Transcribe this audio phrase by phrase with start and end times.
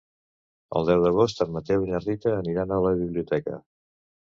[0.79, 3.63] El deu d'agost en Mateu i na Rita aniran a la biblioteca.